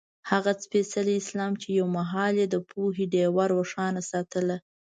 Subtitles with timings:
[0.29, 4.57] هغه سپېڅلی اسلام چې یو مهال یې د پوهې ډېوه روښانه ساتله.